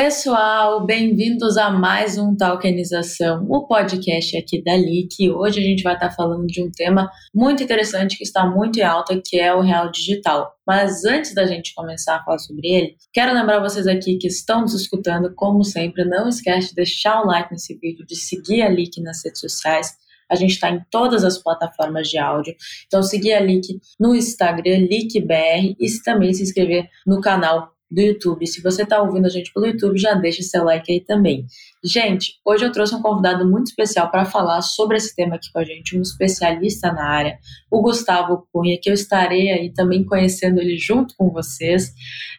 [0.00, 5.28] Pessoal, bem-vindos a mais um Talkenização, o podcast aqui da LIC.
[5.28, 8.84] Hoje a gente vai estar falando de um tema muito interessante que está muito em
[8.84, 10.54] alta, que é o real digital.
[10.64, 14.60] Mas antes da gente começar a falar sobre ele, quero lembrar vocês aqui que estão
[14.60, 18.68] nos escutando, como sempre, não esquece de deixar o like nesse vídeo, de seguir a
[18.68, 19.94] LIC nas redes sociais.
[20.30, 22.54] A gente está em todas as plataformas de áudio.
[22.86, 28.46] Então, seguir a LIC no Instagram, LICBR, e também se inscrever no canal do YouTube.
[28.46, 31.46] Se você está ouvindo a gente pelo YouTube, já deixa seu like aí também.
[31.82, 35.60] Gente, hoje eu trouxe um convidado muito especial para falar sobre esse tema aqui com
[35.60, 37.38] a gente, um especialista na área,
[37.70, 41.92] o Gustavo Cunha, que eu estarei aí também conhecendo ele junto com vocês.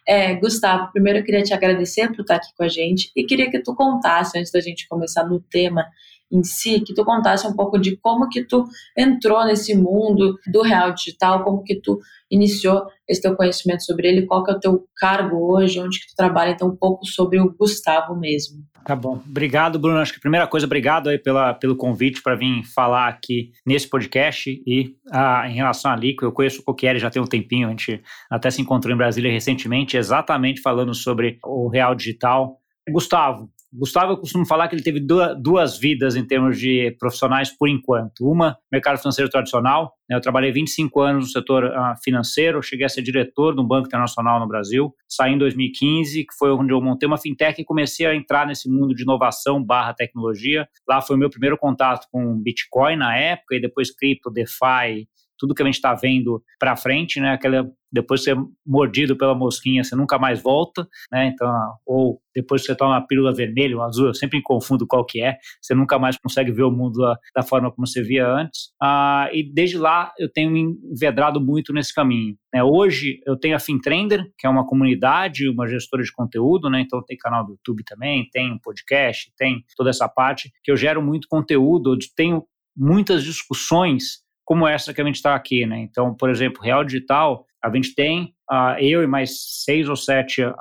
[0.07, 3.49] É, Gustavo, primeiro eu queria te agradecer por estar aqui com a gente e queria
[3.49, 5.85] que tu contasse, antes da gente começar no tema,
[6.31, 8.65] em si, que tu contasse um pouco de como que tu
[8.97, 14.25] entrou nesse mundo do real digital, como que tu iniciou esse teu conhecimento sobre ele,
[14.25, 17.39] qual que é o teu cargo hoje, onde que tu trabalha, então um pouco sobre
[17.39, 18.63] o Gustavo mesmo.
[18.85, 19.21] Tá bom.
[19.27, 19.99] Obrigado, Bruno.
[19.99, 23.87] Acho que a primeira coisa, obrigado aí pela, pelo convite para vir falar aqui nesse
[23.87, 27.67] podcast e ah, em relação à Lico, eu conheço o Coquieri já tem um tempinho,
[27.67, 32.57] a gente até se encontrou em Brasília recentemente, exatamente falando sobre o real digital.
[32.91, 37.69] Gustavo, Gustavo, eu costumo falar que ele teve duas vidas em termos de profissionais por
[37.69, 38.27] enquanto.
[38.27, 39.93] Uma, mercado financeiro tradicional.
[40.09, 40.15] Né?
[40.17, 43.85] Eu trabalhei 25 anos no setor uh, financeiro, cheguei a ser diretor de um banco
[43.85, 44.91] internacional no Brasil.
[45.07, 48.67] Saí em 2015, que foi onde eu montei uma fintech e comecei a entrar nesse
[48.67, 50.67] mundo de inovação barra tecnologia.
[50.87, 55.07] Lá foi o meu primeiro contato com Bitcoin na época e depois cripto, DeFi,
[55.39, 57.31] tudo que a gente está vendo para frente, né?
[57.31, 61.27] Aquela depois de ser mordido pela mosquinha, você nunca mais volta, né?
[61.27, 61.49] Então,
[61.85, 65.21] ou depois que você toma uma pílula vermelha, uma azul, eu sempre confundo qual que
[65.21, 68.71] é, você nunca mais consegue ver o mundo da, da forma como você via antes.
[68.81, 72.35] Ah, e desde lá eu tenho me envedrado muito nesse caminho.
[72.53, 72.63] Né?
[72.63, 76.81] Hoje eu tenho a FinTrender, que é uma comunidade, uma gestora de conteúdo, né?
[76.81, 80.77] Então tem canal do YouTube também, tem um podcast, tem toda essa parte que eu
[80.77, 82.43] gero muito conteúdo, tenho
[82.77, 85.77] muitas discussões como essa que a gente está aqui, né?
[85.77, 90.43] Então, por exemplo, Real Digital, a gente tem uh, eu e mais seis ou sete
[90.43, 90.55] uh,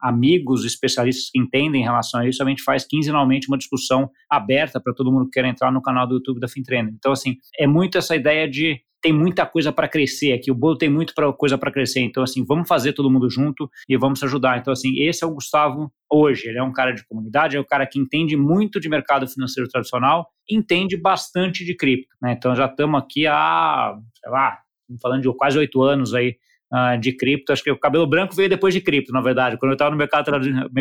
[0.00, 4.80] amigos especialistas que entendem em relação a isso, a gente faz quinzenalmente uma discussão aberta
[4.80, 6.94] para todo mundo que quer entrar no canal do YouTube da FinTrender.
[6.94, 10.78] Então, assim, é muito essa ideia de tem muita coisa para crescer aqui, o bolo
[10.78, 14.56] tem muita coisa para crescer, então assim, vamos fazer todo mundo junto e vamos ajudar.
[14.56, 17.66] Então assim, esse é o Gustavo hoje, ele é um cara de comunidade, é um
[17.66, 22.32] cara que entende muito de mercado financeiro tradicional, entende bastante de cripto, né?
[22.32, 24.58] Então já estamos aqui há, sei lá,
[25.00, 26.36] falando de quase oito anos aí
[26.74, 27.52] uh, de cripto.
[27.52, 29.56] Acho que o cabelo branco veio depois de cripto, na verdade.
[29.56, 30.30] Quando eu estava no mercado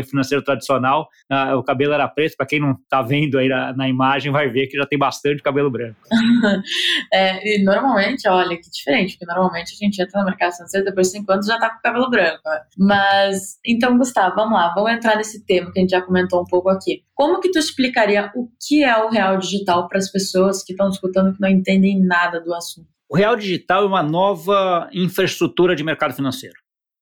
[0.05, 2.35] financeiro tradicional, uh, o cabelo era preto.
[2.35, 5.43] Para quem não está vendo aí na, na, imagem, vai ver que já tem bastante
[5.43, 5.97] cabelo branco.
[7.13, 11.07] é, e normalmente, olha que diferente, porque normalmente a gente entra no mercado financeiro depois
[11.07, 12.41] de cinco anos já está com o cabelo branco.
[12.45, 12.61] Né?
[12.77, 16.45] Mas, então, Gustavo, vamos lá, vamos entrar nesse tema que a gente já comentou um
[16.45, 17.03] pouco aqui.
[17.13, 20.89] Como que tu explicaria o que é o real digital para as pessoas que estão
[20.89, 22.93] escutando que não entendem nada do assunto?
[23.13, 26.55] O real digital é uma nova infraestrutura de mercado financeiro.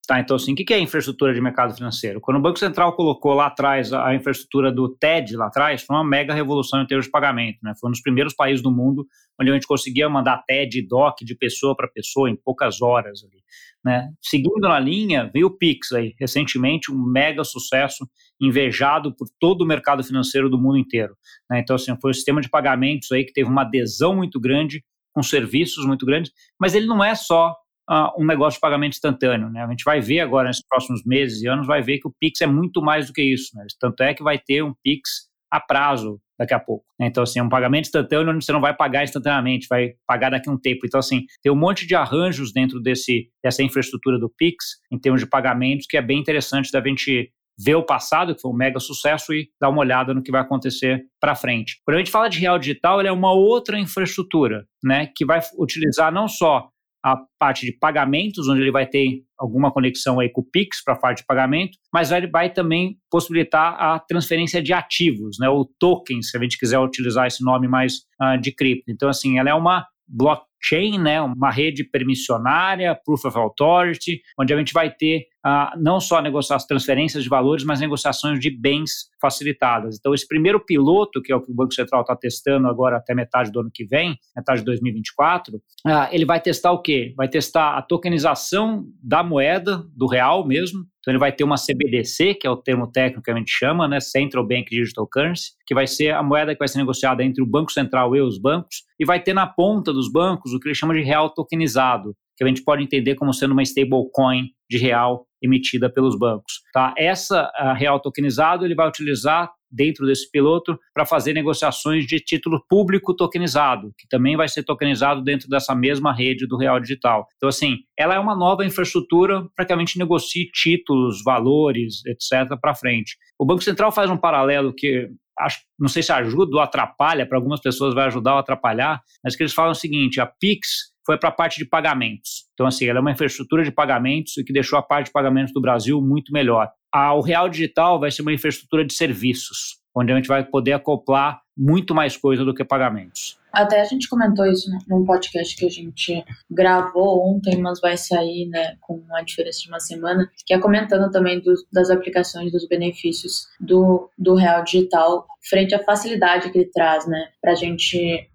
[0.06, 2.20] Tá, então, assim, o que é infraestrutura de mercado financeiro?
[2.20, 6.04] Quando o Banco Central colocou lá atrás a infraestrutura do TED, lá atrás, foi uma
[6.04, 7.60] mega revolução em termos de pagamento.
[7.62, 7.72] Né?
[7.80, 9.06] Foi um dos primeiros países do mundo
[9.40, 13.24] onde a gente conseguia mandar TED e DOC de pessoa para pessoa em poucas horas.
[13.24, 13.42] Ali,
[13.82, 14.10] né?
[14.20, 18.06] Seguindo na linha, veio o Pix aí, recentemente, um mega sucesso,
[18.38, 21.16] invejado por todo o mercado financeiro do mundo inteiro.
[21.48, 21.60] Né?
[21.60, 25.22] Então, assim, foi um sistema de pagamentos aí que teve uma adesão muito grande com
[25.22, 27.54] serviços muito grandes, mas ele não é só
[27.90, 29.50] uh, um negócio de pagamento instantâneo.
[29.50, 29.62] Né?
[29.62, 32.40] A gente vai ver agora, nesses próximos meses e anos, vai ver que o Pix
[32.40, 33.50] é muito mais do que isso.
[33.54, 33.66] Né?
[33.78, 36.84] Tanto é que vai ter um Pix a prazo daqui a pouco.
[36.98, 37.06] Né?
[37.06, 40.48] Então, assim, é um pagamento instantâneo onde você não vai pagar instantaneamente, vai pagar daqui
[40.48, 40.86] a um tempo.
[40.86, 45.20] Então, assim, tem um monte de arranjos dentro desse, dessa infraestrutura do Pix, em termos
[45.20, 48.80] de pagamentos, que é bem interessante da gente ver o passado, que foi um mega
[48.80, 51.80] sucesso, e dar uma olhada no que vai acontecer para frente.
[51.84, 55.40] Quando a gente fala de real digital, ele é uma outra infraestrutura, né, que vai
[55.58, 56.68] utilizar não só
[57.04, 60.94] a parte de pagamentos, onde ele vai ter alguma conexão aí com o Pix para
[60.94, 65.68] a parte de pagamento, mas ele vai também possibilitar a transferência de ativos, né, ou
[65.80, 68.90] tokens, se a gente quiser utilizar esse nome mais uh, de cripto.
[68.90, 74.58] Então, assim, ela é uma blockchain, né, uma rede permissionária, proof of authority, onde a
[74.58, 79.10] gente vai ter ah, não só negociar as transferências de valores, mas negociações de bens
[79.20, 79.96] facilitadas.
[79.98, 83.14] Então, esse primeiro piloto, que é o que o Banco Central está testando agora até
[83.14, 87.12] metade do ano que vem, metade de 2024, ah, ele vai testar o quê?
[87.16, 92.34] Vai testar a tokenização da moeda, do real mesmo, então ele vai ter uma CBDC,
[92.34, 95.74] que é o termo técnico que a gente chama, né, Central Bank Digital Currency, que
[95.74, 98.84] vai ser a moeda que vai ser negociada entre o Banco Central e os bancos,
[99.00, 102.48] e vai ter na ponta dos bancos o que ele chama de real tokenizado, que
[102.50, 106.62] a gente pode entender como sendo uma stablecoin de real emitida pelos bancos.
[106.72, 106.94] Tá?
[106.96, 113.16] Essa real tokenizado ele vai utilizar dentro desse piloto para fazer negociações de título público
[113.16, 117.26] tokenizado, que também vai ser tokenizado dentro dessa mesma rede do Real Digital.
[117.36, 122.54] Então, assim, ela é uma nova infraestrutura para que a gente negocie títulos, valores, etc.,
[122.60, 123.16] para frente.
[123.38, 127.38] O Banco Central faz um paralelo que acho, não sei se ajuda ou atrapalha, para
[127.38, 131.18] algumas pessoas vai ajudar ou atrapalhar, mas que eles falam o seguinte: a Pix foi
[131.18, 132.44] para a parte de pagamentos.
[132.54, 135.52] Então, assim, ela é uma infraestrutura de pagamentos e que deixou a parte de pagamentos
[135.52, 136.70] do Brasil muito melhor.
[137.16, 141.40] O Real Digital vai ser uma infraestrutura de serviços, onde a gente vai poder acoplar
[141.56, 143.38] muito mais coisa do que pagamentos.
[143.52, 148.48] Até a gente comentou isso num podcast que a gente gravou ontem, mas vai sair
[148.48, 153.48] né, com uma diferença de uma semana, que é comentando também das aplicações, dos benefícios
[153.60, 158.26] do, do Real Digital frente à facilidade que ele traz né, para a gente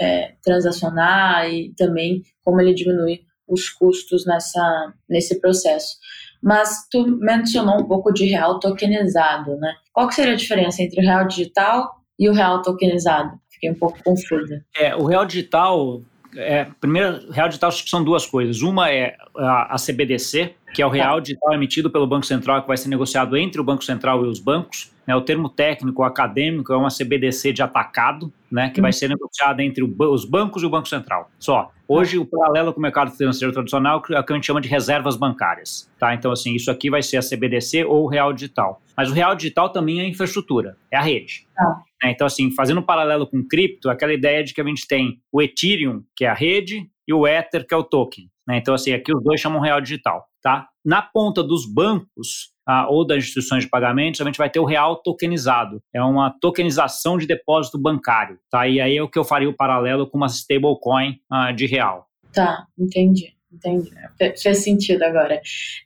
[0.00, 5.96] é, transacionar e também como ele diminui os custos nessa, nesse processo.
[6.42, 9.74] Mas tu mencionou um pouco de real tokenizado, né?
[9.92, 13.38] Qual que seria a diferença entre o real digital e o real tokenizado?
[13.50, 14.62] Fiquei um pouco confusa.
[14.76, 16.02] É, o real digital,
[16.36, 18.60] é, primeiro, real digital são duas coisas.
[18.60, 21.20] Uma é a, a CBDC, que é o real tá.
[21.20, 24.40] digital emitido pelo Banco Central, que vai ser negociado entre o Banco Central e os
[24.40, 24.92] bancos.
[25.06, 28.92] Né, o termo técnico acadêmico é uma CBDC de atacado, né, que vai uhum.
[28.92, 31.30] ser negociada entre o, os bancos e o Banco Central.
[31.38, 31.70] Só.
[31.86, 34.68] Hoje, o paralelo com o mercado financeiro tradicional é o que a gente chama de
[34.68, 35.90] reservas bancárias.
[35.98, 36.14] Tá?
[36.14, 38.80] Então, assim, isso aqui vai ser a CBDC ou o real digital.
[38.96, 41.46] Mas o real digital também é infraestrutura, é a rede.
[41.58, 41.82] Ah.
[42.06, 45.42] Então, assim, fazendo um paralelo com cripto, aquela ideia de que a gente tem o
[45.42, 48.30] Ethereum, que é a rede, e o Ether, que é o token.
[48.46, 48.58] Né?
[48.58, 50.26] Então, assim, aqui os dois chamam real digital.
[50.42, 50.68] Tá?
[50.84, 54.64] Na ponta dos bancos, ah, ou das instituições de pagamentos, a gente vai ter o
[54.64, 55.82] real tokenizado.
[55.94, 58.38] É uma tokenização de depósito bancário.
[58.50, 58.66] Tá?
[58.68, 62.06] E aí é o que eu faria o paralelo com uma stablecoin ah, de real.
[62.32, 63.34] Tá, entendi.
[63.54, 63.90] Entendi.
[64.18, 65.40] Fez sentido agora.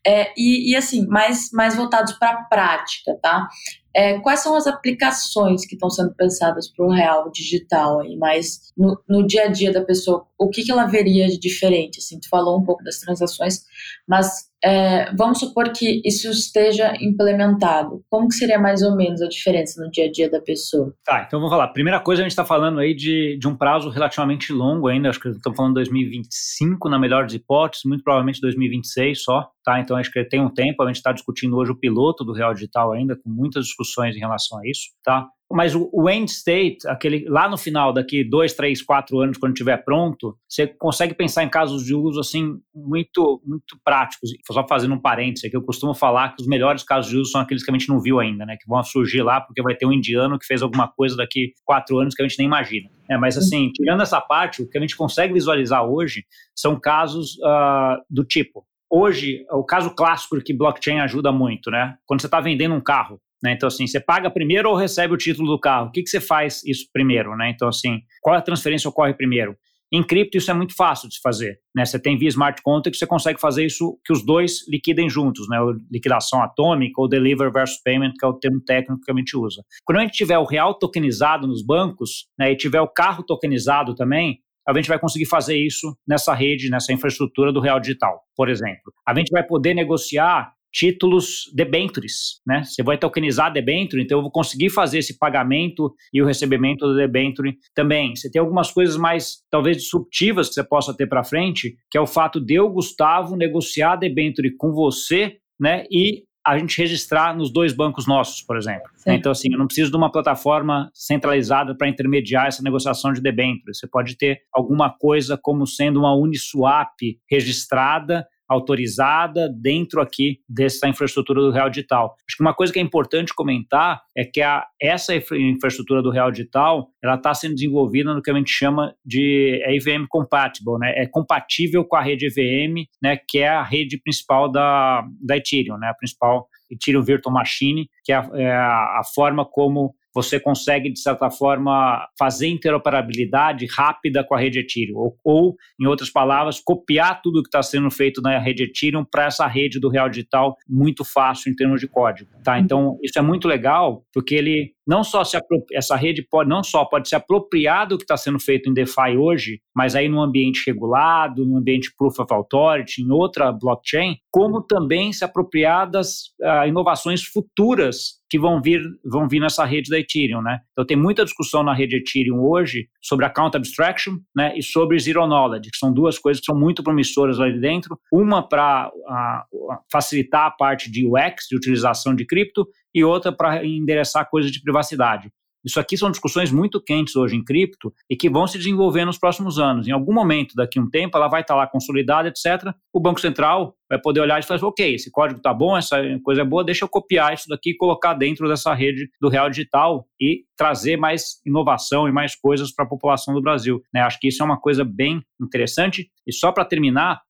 [0.06, 3.46] É, e, e, assim, mais, mais voltados para a prática, tá?
[3.94, 8.72] É, quais são as aplicações que estão sendo pensadas para o real digital aí, mas
[8.76, 11.98] no, no, dia a dia da pessoa, o que, que ela veria de diferente?
[11.98, 13.64] Assim, tu falou um pouco das transações,
[14.06, 18.02] mas é, vamos supor que isso esteja implementado.
[18.10, 20.92] Como que seria mais ou menos a diferença no dia a dia da pessoa?
[21.04, 21.68] Tá, então vamos falar.
[21.68, 25.20] Primeira coisa, a gente está falando aí de, de um prazo relativamente longo ainda, acho
[25.20, 29.78] que estamos falando de 2025 na melhor das hipóteses, muito provavelmente 2026 só, tá?
[29.78, 32.54] Então acho que tem um tempo, a gente está discutindo hoje o piloto do Real
[32.54, 35.28] Digital ainda, com muitas discussões em relação a isso, tá?
[35.50, 39.78] Mas o, end state, aquele lá no final, daqui dois, três, quatro anos, quando estiver
[39.78, 44.30] pronto, você consegue pensar em casos de uso assim muito, muito práticos.
[44.50, 47.40] Só fazendo um parênteses aqui, eu costumo falar que os melhores casos de uso são
[47.40, 48.58] aqueles que a gente não viu ainda, né?
[48.60, 51.98] Que vão surgir lá porque vai ter um indiano que fez alguma coisa daqui quatro
[51.98, 52.90] anos que a gente nem imagina.
[53.10, 56.24] É, mas assim, tirando essa parte, o que a gente consegue visualizar hoje
[56.54, 58.67] são casos uh, do tipo.
[58.90, 61.96] Hoje, o caso clássico que blockchain ajuda muito, né?
[62.06, 63.52] Quando você está vendendo um carro, né?
[63.52, 65.88] Então, assim, você paga primeiro ou recebe o título do carro?
[65.88, 67.36] O que, que você faz isso primeiro?
[67.36, 67.50] Né?
[67.50, 69.56] Então, assim, qual a transferência ocorre primeiro?
[69.90, 71.60] Em cripto, isso é muito fácil de se fazer.
[71.74, 71.84] Né?
[71.84, 75.56] Você tem via smart contract, você consegue fazer isso que os dois liquidem juntos, né?
[75.90, 79.62] liquidação atômica ou deliver versus payment, que é o termo técnico que a gente usa.
[79.84, 83.94] Quando a gente tiver o real tokenizado nos bancos né, e tiver o carro tokenizado
[83.94, 84.40] também,
[84.76, 88.92] a gente vai conseguir fazer isso nessa rede, nessa infraestrutura do real digital, por exemplo.
[89.06, 92.62] A gente vai poder negociar títulos debentures, né?
[92.62, 96.94] Você vai tokenizar debenture, então eu vou conseguir fazer esse pagamento e o recebimento do
[96.94, 98.14] debenture também.
[98.14, 102.00] Você tem algumas coisas mais, talvez, disruptivas que você possa ter para frente, que é
[102.00, 105.84] o fato de eu, Gustavo, negociar debenture com você, né?
[105.90, 108.88] E a gente registrar nos dois bancos nossos, por exemplo.
[108.96, 109.12] Sim.
[109.12, 113.74] Então, assim, eu não preciso de uma plataforma centralizada para intermediar essa negociação de debênture.
[113.74, 116.96] Você pode ter alguma coisa como sendo uma Uniswap
[117.30, 122.16] registrada autorizada dentro aqui dessa infraestrutura do Real Digital.
[122.26, 126.30] Acho que uma coisa que é importante comentar é que a, essa infraestrutura do Real
[126.30, 130.92] Digital ela está sendo desenvolvida no que a gente chama de é EVM compatible, né?
[130.96, 133.18] É compatível com a rede EVM, né?
[133.28, 135.88] Que é a rede principal da, da Ethereum, né?
[135.88, 141.00] A principal Ethereum Virtual Machine, que é a, é a forma como você consegue, de
[141.00, 144.96] certa forma, fazer interoperabilidade rápida com a rede Ethereum.
[144.96, 149.26] Ou, ou em outras palavras, copiar tudo que está sendo feito na rede Ethereum para
[149.26, 152.30] essa rede do Real Digital muito fácil em termos de código.
[152.42, 152.58] Tá?
[152.58, 155.38] Então, isso é muito legal, porque ele não só se
[155.72, 159.18] essa rede pode não só pode se apropriar do que está sendo feito em DeFi
[159.18, 164.62] hoje, mas aí num ambiente regulado, num ambiente Proof of Authority, em outra blockchain, como
[164.62, 169.98] também se apropriar das uh, inovações futuras que vão vir, vão vir nessa rede da
[169.98, 170.60] Ethereum, né?
[170.72, 175.26] Então tem muita discussão na rede Ethereum hoje sobre account abstraction, né, e sobre zero
[175.26, 177.98] knowledge, que são duas coisas que são muito promissoras ali dentro.
[178.12, 183.64] Uma para uh, facilitar a parte de UX, de utilização de cripto, e outra para
[183.64, 185.30] endereçar coisas de privacidade.
[185.64, 189.18] Isso aqui são discussões muito quentes hoje em cripto e que vão se desenvolver nos
[189.18, 189.88] próximos anos.
[189.88, 192.72] Em algum momento, daqui a um tempo, ela vai estar lá consolidada, etc.
[192.92, 196.42] O Banco Central vai poder olhar e falar: ok, esse código está bom, essa coisa
[196.42, 200.06] é boa, deixa eu copiar isso daqui e colocar dentro dessa rede do Real Digital
[200.20, 203.82] e trazer mais inovação e mais coisas para a população do Brasil.
[203.92, 204.00] Né?
[204.00, 206.08] Acho que isso é uma coisa bem interessante.
[206.26, 207.20] E só para terminar,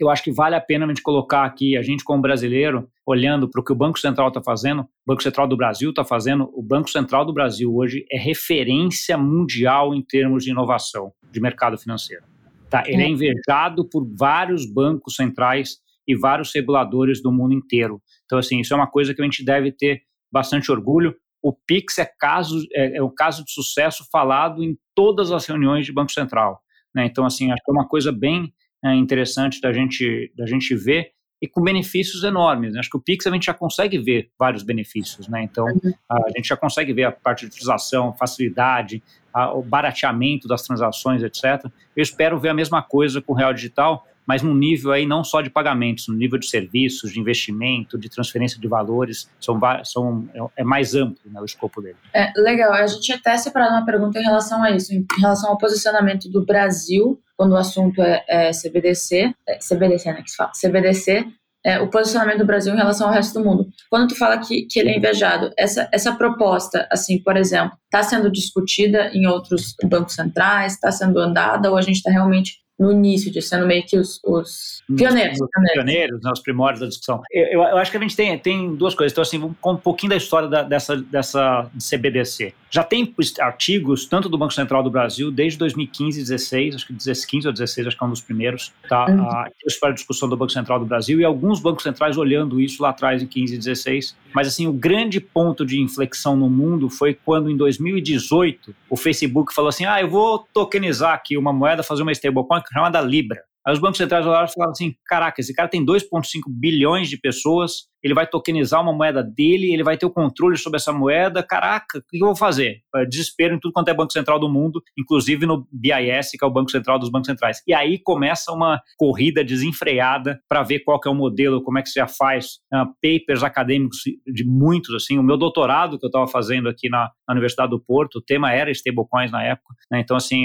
[0.00, 3.48] eu acho que vale a pena a gente colocar aqui, a gente como brasileiro, olhando
[3.48, 6.50] para o que o Banco Central está fazendo, o Banco Central do Brasil está fazendo,
[6.54, 11.78] o Banco Central do Brasil hoje é referência mundial em termos de inovação de mercado
[11.78, 12.24] financeiro.
[12.68, 12.82] Tá?
[12.86, 18.00] Ele é, é invejado por vários bancos centrais e vários reguladores do mundo inteiro.
[18.24, 21.14] Então, assim, isso é uma coisa que a gente deve ter bastante orgulho.
[21.42, 25.86] O Pix é, caso, é, é um caso de sucesso falado em todas as reuniões
[25.86, 26.60] de Banco Central.
[26.94, 27.06] Né?
[27.06, 28.52] Então, assim, acho que é uma coisa bem
[28.84, 32.72] é, interessante da gente, da gente ver e com benefícios enormes.
[32.72, 32.80] Né?
[32.80, 35.42] Acho que o Pix a gente já consegue ver vários benefícios, né?
[35.42, 35.92] Então uhum.
[36.10, 41.22] a gente já consegue ver a parte de utilização, facilidade, a, o barateamento das transações,
[41.22, 41.64] etc.
[41.96, 45.24] Eu espero ver a mesma coisa com o Real Digital, mas num nível aí não
[45.24, 50.28] só de pagamentos, no nível de serviços, de investimento, de transferência de valores, são, são
[50.56, 51.96] é mais amplo né, o escopo dele.
[52.12, 55.56] É, legal, a gente até separado uma pergunta em relação a isso, em relação ao
[55.56, 60.50] posicionamento do Brasil, quando o assunto é, é CBDC, é, CBDC, né, que se fala,
[60.60, 61.24] CBDC,
[61.64, 63.68] é, o posicionamento do Brasil em relação ao resto do mundo.
[63.88, 68.02] Quando tu fala que, que ele é invejado, essa, essa proposta, assim, por exemplo, está
[68.02, 72.92] sendo discutida em outros bancos centrais, está sendo andada, ou a gente está realmente no
[72.92, 75.38] início de sendo meio que os, os pioneiros.
[75.40, 77.20] Os pioneiros, né, os primórdios da discussão.
[77.32, 79.12] Eu, eu, acho que a gente tem, tem duas coisas.
[79.12, 82.54] Então, assim, vamos com um pouquinho da história da, dessa, dessa CBDC.
[82.70, 86.94] Já tem artigos, tanto do Banco Central do Brasil, desde 2015 e 16, acho que
[86.94, 89.06] 15 ou 16, acho que é um dos primeiros, tá?
[89.06, 89.22] Uhum.
[89.22, 89.48] A,
[89.84, 93.22] a discussão do Banco Central do Brasil e alguns bancos centrais olhando isso lá atrás,
[93.22, 94.16] em 15 e 16.
[94.34, 99.54] Mas, assim, o grande ponto de inflexão no mundo foi quando, em 2018, o Facebook
[99.54, 103.42] falou assim, ah, eu vou tokenizar aqui uma moeda, fazer uma stablecoin chamada Libra.
[103.68, 107.18] Aí os bancos centrais olharam e falaram assim: caraca, esse cara tem 2,5 bilhões de
[107.18, 111.42] pessoas, ele vai tokenizar uma moeda dele, ele vai ter o controle sobre essa moeda.
[111.42, 112.80] Caraca, o que eu vou fazer?
[113.08, 116.50] Desespero em tudo quanto é Banco Central do mundo, inclusive no BIS, que é o
[116.50, 117.62] Banco Central dos Bancos Centrais.
[117.66, 121.82] E aí começa uma corrida desenfreada para ver qual que é o modelo, como é
[121.82, 122.58] que se já faz.
[122.72, 125.18] Uh, papers acadêmicos de muitos, assim.
[125.18, 128.52] O meu doutorado que eu estava fazendo aqui na, na, Universidade do Porto, o tema
[128.52, 129.74] era stablecoins na época.
[129.90, 130.00] Né?
[130.00, 130.44] Então, assim,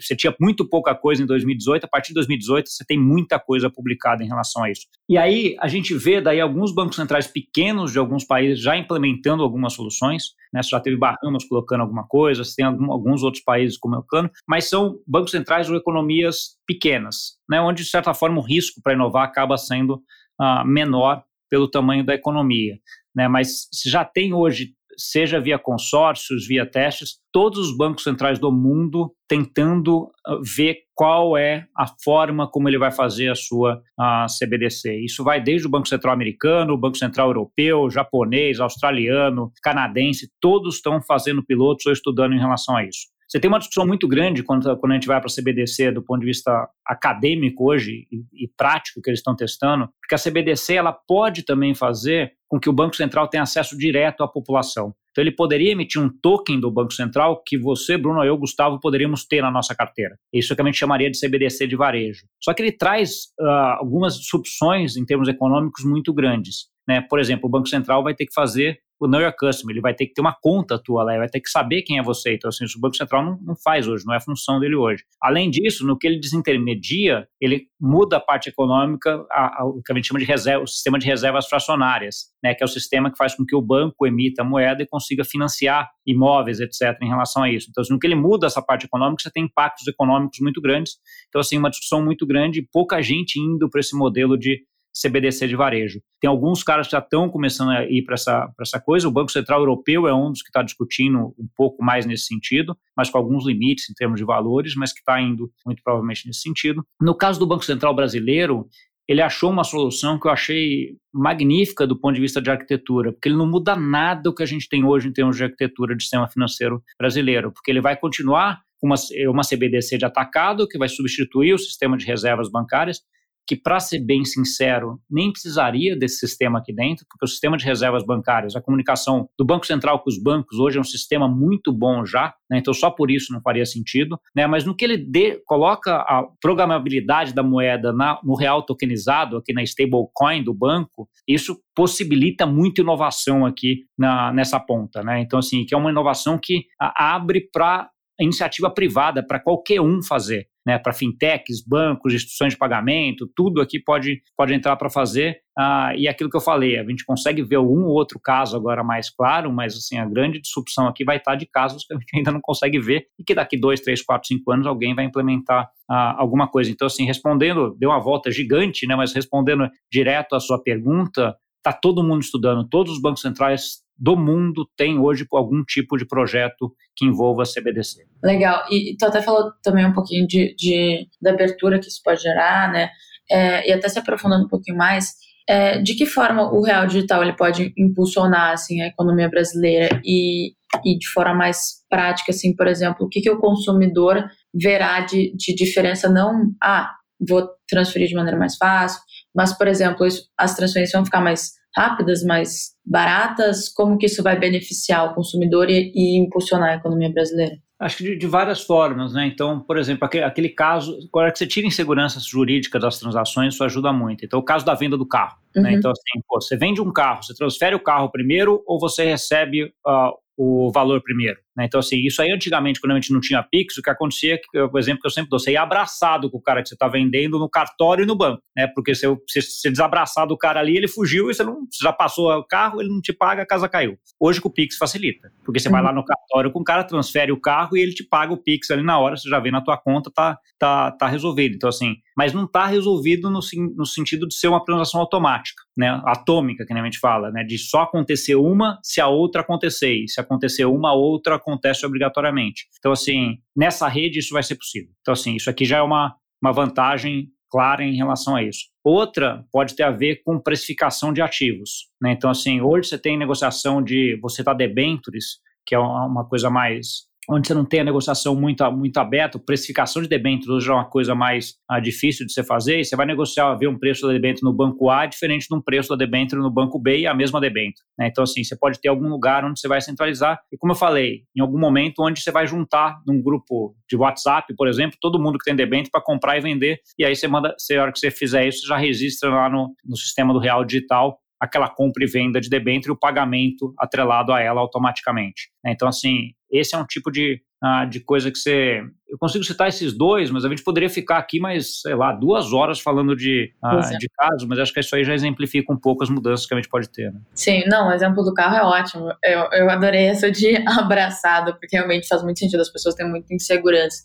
[0.00, 3.70] você tinha muito pouca coisa em 2018, a partir de 2018 você tem muita coisa
[3.70, 4.86] publicada em relação a isso.
[5.08, 9.42] E aí a gente vê daí alguns bancos centrais pequenos de alguns países já implementando
[9.42, 10.62] algumas soluções, né?
[10.62, 14.68] Você já teve Bahamas colocando alguma coisa, você tem algum, alguns outros países colocando, mas
[14.68, 17.60] são bancos centrais ou economias pequenas, né?
[17.60, 20.02] Onde, de certa forma, o risco para inovar acaba sendo
[20.40, 22.78] uh, menor pelo tamanho da economia.
[23.14, 23.28] Né?
[23.28, 28.52] Mas se já tem hoje seja via consórcios, via testes, todos os bancos centrais do
[28.52, 34.26] mundo tentando ah, ver qual é a forma como ele vai fazer a sua a
[34.26, 35.04] CBDC.
[35.04, 40.76] Isso vai desde o Banco Central americano, o Banco Central europeu, japonês, australiano, canadense, todos
[40.76, 43.13] estão fazendo pilotos ou estudando em relação a isso.
[43.34, 46.04] Você tem uma discussão muito grande quando, quando a gente vai para a CBDC do
[46.04, 50.74] ponto de vista acadêmico hoje e, e, prático que eles estão testando, porque a CBDC
[50.74, 54.94] ela pode também fazer com que o Banco Central tenha acesso direto à população.
[55.10, 59.26] Então ele poderia emitir um token do Banco Central que você, Bruno, eu, Gustavo, poderíamos
[59.26, 60.16] ter na nossa carteira.
[60.32, 62.26] Isso que a gente chamaria de CBDC de varejo.
[62.40, 66.68] Só que ele traz uh, algumas disrupções em termos econômicos muito grandes.
[66.88, 67.00] Né?
[67.00, 69.94] Por exemplo, o Banco Central vai ter que fazer o Know Your Customer, ele vai
[69.94, 72.34] ter que ter uma conta tua lá, ele vai ter que saber quem é você.
[72.34, 75.04] Então, assim, o Banco Central não, não faz hoje, não é função dele hoje.
[75.20, 79.92] Além disso, no que ele desintermedia, ele muda a parte econômica, a, a, o que
[79.92, 83.10] a gente chama de reserva, o sistema de reservas fracionárias, né, que é o sistema
[83.10, 87.42] que faz com que o banco emita moeda e consiga financiar imóveis, etc., em relação
[87.42, 87.68] a isso.
[87.70, 90.94] Então, assim, no que ele muda essa parte econômica, você tem impactos econômicos muito grandes.
[91.28, 94.62] Então, assim, uma discussão muito grande, pouca gente indo para esse modelo de
[94.94, 96.00] CBDC de varejo.
[96.20, 99.08] Tem alguns caras que já estão começando a ir para essa, essa coisa.
[99.08, 102.76] O Banco Central Europeu é um dos que está discutindo um pouco mais nesse sentido,
[102.96, 106.40] mas com alguns limites em termos de valores, mas que está indo muito provavelmente nesse
[106.40, 106.86] sentido.
[107.00, 108.68] No caso do Banco Central brasileiro,
[109.06, 113.28] ele achou uma solução que eu achei magnífica do ponto de vista de arquitetura, porque
[113.28, 116.02] ele não muda nada o que a gente tem hoje em termos de arquitetura de
[116.02, 118.96] sistema financeiro brasileiro, porque ele vai continuar uma,
[119.28, 123.00] uma CBDC de atacado, que vai substituir o sistema de reservas bancárias,
[123.46, 127.64] que, para ser bem sincero, nem precisaria desse sistema aqui dentro, porque o sistema de
[127.64, 131.72] reservas bancárias, a comunicação do Banco Central com os bancos hoje é um sistema muito
[131.72, 132.58] bom já, né?
[132.58, 134.18] então só por isso não faria sentido.
[134.34, 134.46] Né?
[134.46, 139.52] Mas no que ele dê, coloca a programabilidade da moeda na, no real tokenizado, aqui
[139.52, 145.02] na stablecoin do banco, isso possibilita muita inovação aqui na, nessa ponta.
[145.02, 145.20] Né?
[145.20, 150.48] Então, assim, que é uma inovação que abre para iniciativa privada para qualquer um fazer
[150.66, 155.38] né, para fintechs, bancos, instituições de pagamento, tudo aqui pode, pode entrar para fazer.
[155.56, 158.82] Ah, e aquilo que eu falei, a gente consegue ver um ou outro caso agora
[158.82, 162.08] mais claro, mas assim, a grande disrupção aqui vai estar de casos que a gente
[162.16, 165.68] ainda não consegue ver e que daqui dois, três, quatro, cinco anos alguém vai implementar
[165.88, 166.70] ah, alguma coisa.
[166.70, 171.72] Então, assim, respondendo, deu uma volta gigante, né, mas respondendo direto à sua pergunta, está
[171.72, 176.74] todo mundo estudando, todos os bancos centrais do mundo tem hoje algum tipo de projeto
[176.94, 178.04] que envolva a CBDC.
[178.22, 178.64] Legal.
[178.70, 182.70] E tu até falou também um pouquinho de, de da abertura que isso pode gerar,
[182.70, 182.90] né?
[183.30, 185.14] É, e até se aprofundando um pouquinho mais,
[185.48, 190.52] é, de que forma o real digital ele pode impulsionar assim a economia brasileira e,
[190.84, 195.34] e de forma mais prática, assim, por exemplo, o que, que o consumidor verá de,
[195.36, 196.90] de diferença não, ah,
[197.26, 199.00] vou transferir de maneira mais fácil,
[199.34, 200.06] mas, por exemplo,
[200.38, 203.68] as transferências vão ficar mais rápidas, mais baratas?
[203.68, 207.56] Como que isso vai beneficiar o consumidor e, e impulsionar a economia brasileira?
[207.80, 209.26] Acho que de, de, várias formas, né?
[209.26, 213.64] Então, por exemplo, aquele, aquele caso, agora que você tira insegurança jurídica das transações, isso
[213.64, 214.24] ajuda muito.
[214.24, 215.36] Então, o caso da venda do carro.
[215.54, 215.60] Né?
[215.60, 215.62] Uhum.
[215.62, 215.74] Né?
[215.74, 219.64] Então, assim, pô, você vende um carro, você transfere o carro primeiro ou você recebe
[219.64, 221.38] uh, o valor primeiro.
[221.56, 221.64] Né?
[221.66, 224.78] Então, assim, isso aí antigamente, quando a gente não tinha Pix, o que acontecia, por
[224.78, 227.38] exemplo, que eu sempre dou, você ia abraçado com o cara que você está vendendo
[227.38, 228.66] no cartório e no banco, né?
[228.74, 231.92] Porque se você, você desabraçar do cara ali, ele fugiu e você não você já
[231.92, 233.96] passou o carro, ele não te paga, a casa caiu.
[234.20, 235.72] Hoje com o Pix facilita, porque você uhum.
[235.72, 238.36] vai lá no cartório com o cara, transfere o carro e ele te paga o
[238.36, 241.54] Pix ali na hora, você já vê na tua conta, tá, tá, tá resolvido.
[241.54, 243.40] Então, assim, mas não está resolvido no,
[243.76, 246.00] no sentido de ser uma transação automática, né?
[246.04, 247.42] Atômica, que a gente fala, né?
[247.42, 250.04] De só acontecer uma se a outra acontecer.
[250.04, 252.66] E se acontecer uma, a outra acontece obrigatoriamente.
[252.78, 254.90] Então, assim, nessa rede isso vai ser possível.
[255.00, 258.64] Então, assim, isso aqui já é uma, uma vantagem clara em relação a isso.
[258.82, 261.88] Outra pode ter a ver com precificação de ativos.
[262.02, 262.12] Né?
[262.12, 267.06] Então, assim, hoje você tem negociação de você está debentures, que é uma coisa mais
[267.28, 270.84] onde você não tem a negociação muito, muito aberta, precificação de debêntures hoje é uma
[270.84, 274.12] coisa mais ah, difícil de você fazer, e você vai negociar, ver um preço da
[274.12, 277.14] debênture no banco A diferente de um preço da debênture no banco B e a
[277.14, 277.84] mesma debênture.
[277.98, 278.08] Né?
[278.08, 281.22] Então, assim, você pode ter algum lugar onde você vai centralizar, e como eu falei,
[281.36, 285.38] em algum momento onde você vai juntar num grupo de WhatsApp, por exemplo, todo mundo
[285.38, 287.98] que tem debênture para comprar e vender, e aí você manda, se a hora que
[287.98, 292.04] você fizer isso, você já registra lá no, no sistema do Real Digital aquela compra
[292.04, 295.50] e venda de debênture e o pagamento atrelado a ela automaticamente.
[295.64, 295.72] Né?
[295.72, 298.82] Então, assim, esse é um tipo de, uh, de coisa que você.
[299.08, 302.52] Eu consigo citar esses dois, mas a gente poderia ficar aqui mais, sei lá, duas
[302.52, 306.02] horas falando de, uh, de casos, mas acho que isso aí já exemplifica um pouco
[306.02, 307.12] as mudanças que a gente pode ter.
[307.12, 307.20] Né?
[307.34, 309.08] Sim, não, o exemplo do carro é ótimo.
[309.22, 313.32] Eu, eu adorei essa de abraçado, porque realmente faz muito sentido, as pessoas têm muita
[313.32, 314.02] insegurança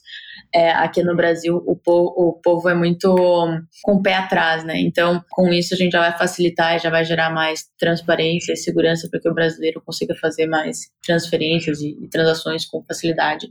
[0.53, 3.15] é, aqui no Brasil o povo, o povo é muito
[3.83, 4.79] com o pé atrás, né?
[4.79, 8.57] Então, com isso a gente já vai facilitar e já vai gerar mais transparência e
[8.57, 13.47] segurança para que o brasileiro consiga fazer mais transferências e, e transações com facilidade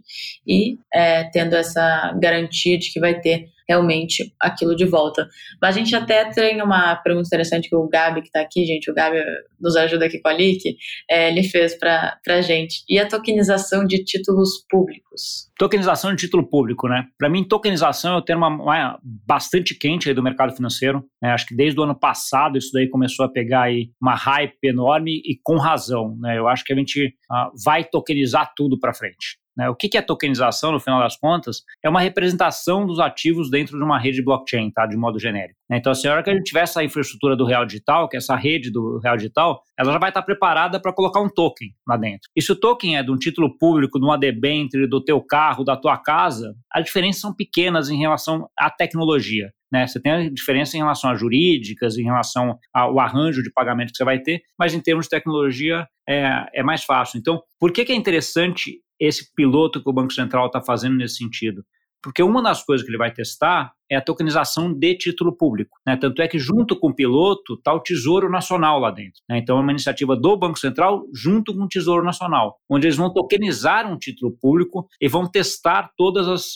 [0.47, 5.29] e é, tendo essa garantia de que vai ter realmente aquilo de volta.
[5.61, 8.91] Mas a gente até tem uma pergunta interessante que o Gabi, que está aqui, gente,
[8.91, 9.19] o Gabi
[9.61, 10.77] nos ajuda aqui com a LIC,
[11.09, 12.83] é, ele fez para a gente.
[12.89, 15.51] E a tokenização de títulos públicos?
[15.59, 17.05] Tokenização de título público, né?
[17.19, 21.05] Para mim, tokenização é o termo uma, bastante quente do mercado financeiro.
[21.23, 21.31] Né?
[21.31, 25.21] Acho que desde o ano passado isso daí começou a pegar aí uma hype enorme
[25.25, 26.17] e com razão.
[26.19, 26.39] Né?
[26.39, 29.39] Eu acho que a gente uh, vai tokenizar tudo para frente.
[29.59, 29.69] Né?
[29.69, 31.65] O que é tokenização, no final das contas?
[31.83, 34.87] É uma representação dos ativos dentro de uma rede blockchain, tá?
[34.87, 35.59] de modo genérico.
[35.69, 35.79] Né?
[35.79, 38.19] Então, assim, a hora que a gente tiver essa infraestrutura do Real Digital, que é
[38.19, 41.97] essa rede do Real Digital, ela já vai estar preparada para colocar um token lá
[41.97, 42.31] dentro.
[42.37, 45.65] E se o token é de um título público, de uma debênture, do teu carro,
[45.65, 49.51] da tua casa, as diferenças são pequenas em relação à tecnologia.
[49.71, 49.87] Né?
[49.87, 53.97] Você tem a diferença em relação a jurídicas, em relação ao arranjo de pagamento que
[53.97, 57.19] você vai ter, mas em termos de tecnologia é, é mais fácil.
[57.19, 61.17] Então, por que, que é interessante esse piloto que o Banco Central está fazendo nesse
[61.17, 61.65] sentido?
[62.03, 65.77] Porque uma das coisas que ele vai testar é a tokenização de título público.
[65.87, 65.97] Né?
[65.97, 69.21] Tanto é que, junto com o piloto, está o Tesouro Nacional lá dentro.
[69.29, 69.39] Né?
[69.39, 73.13] Então, é uma iniciativa do Banco Central junto com o Tesouro Nacional, onde eles vão
[73.13, 76.55] tokenizar um título público e vão testar todas as,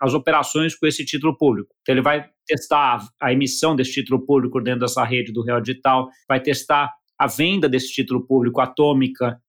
[0.00, 1.72] as operações com esse título público.
[1.82, 6.08] Então, ele vai testar a emissão desse título público dentro dessa rede do Real Digital,
[6.28, 9.40] vai testar a venda desse título público atômica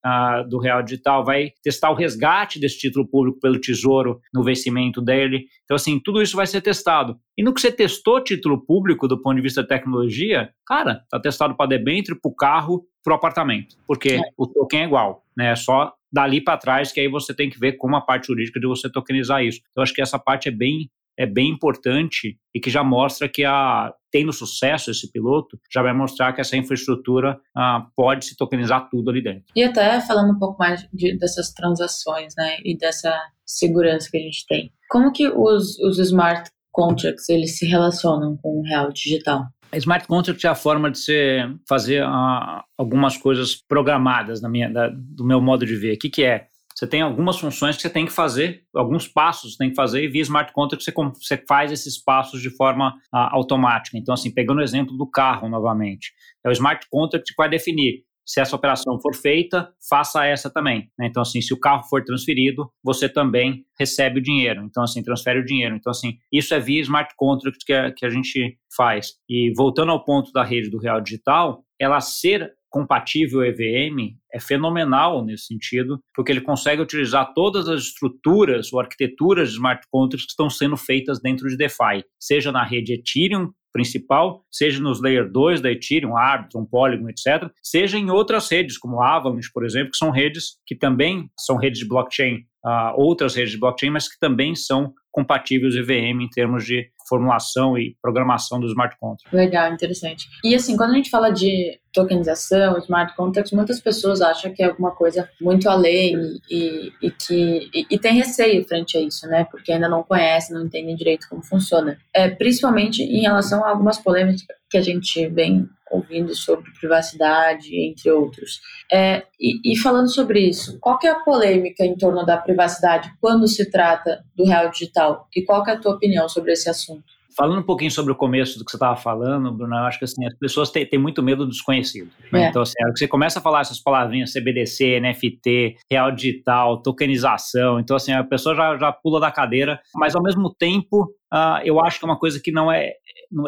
[0.49, 5.45] do Real Digital, vai testar o resgate desse título público pelo Tesouro no vencimento dele.
[5.63, 7.17] Então, assim, tudo isso vai ser testado.
[7.37, 11.19] E no que você testou título público do ponto de vista da tecnologia, cara, está
[11.19, 14.21] testado para debênture, para o carro, para o apartamento, porque é.
[14.37, 15.51] o token é igual, né?
[15.51, 18.59] É só dali para trás que aí você tem que ver como a parte jurídica
[18.59, 19.59] de você tokenizar isso.
[19.71, 23.45] Então, acho que essa parte é bem é bem importante e que já mostra que
[23.45, 28.87] a tendo sucesso esse piloto, já vai mostrar que essa infraestrutura ah, pode se tokenizar
[28.89, 29.43] tudo ali dentro.
[29.53, 33.13] E até falando um pouco mais de, dessas transações, né, e dessa
[33.45, 34.71] segurança que a gente tem.
[34.89, 39.47] Como que os, os smart contracts eles se relacionam com o real digital?
[39.73, 44.87] Smart contract é a forma de você fazer uh, algumas coisas programadas na minha, da,
[44.87, 45.95] do meu modo de ver.
[45.95, 46.47] O que, que é?
[46.75, 50.03] Você tem algumas funções que você tem que fazer, alguns passos você tem que fazer,
[50.03, 53.97] e via Smart Contract você, você faz esses passos de forma uh, automática.
[53.97, 56.11] Então, assim, pegando o exemplo do carro novamente,
[56.45, 60.89] é o Smart Contract que vai definir se essa operação for feita, faça essa também.
[60.97, 61.07] Né?
[61.07, 64.63] Então, assim, se o carro for transferido, você também recebe o dinheiro.
[64.63, 65.75] Então, assim, transfere o dinheiro.
[65.75, 69.13] Então, assim, isso é via smart contract que que a gente faz.
[69.29, 75.23] E voltando ao ponto da rede do Real Digital, ela ser compatível EVM é fenomenal
[75.23, 80.31] nesse sentido, porque ele consegue utilizar todas as estruturas ou arquiteturas de smart contracts que
[80.31, 85.59] estão sendo feitas dentro de DeFi, seja na rede Ethereum principal, seja nos layer 2
[85.61, 90.11] da Ethereum, Arbitrum, Polygon, etc., seja em outras redes, como Avalanche, por exemplo, que são
[90.11, 94.55] redes que também são redes de blockchain, uh, outras redes de blockchain, mas que também
[94.55, 99.35] são compatíveis EVM em termos de formulação e programação do smart contract.
[99.35, 100.25] Legal, interessante.
[100.43, 104.67] E assim, quando a gente fala de tokenização, smart contracts, muitas pessoas acham que é
[104.67, 109.47] alguma coisa muito além e, e que e, e, tem receio frente a isso, né?
[109.49, 111.97] Porque ainda não conhecem, não entendem direito como funciona.
[112.13, 118.11] É, principalmente em relação a algumas polêmicas que a gente vem ouvindo sobre privacidade, entre
[118.11, 118.59] outros.
[118.91, 123.47] É, e, e, falando sobre isso, qual é a polêmica em torno da privacidade quando
[123.47, 125.27] se trata do real digital?
[125.35, 127.14] E qual é a tua opinião sobre esse assunto?
[127.37, 130.05] Falando um pouquinho sobre o começo do que você estava falando, Bruno, eu acho que
[130.05, 132.09] assim, as pessoas têm, têm muito medo do desconhecido.
[132.31, 132.45] Né?
[132.45, 132.49] É.
[132.49, 138.13] Então, assim, você começa a falar essas palavrinhas CBDC, NFT, real digital, tokenização, então assim,
[138.13, 142.05] a pessoa já, já pula da cadeira, mas ao mesmo tempo uh, eu acho que
[142.05, 142.93] é uma coisa que não é,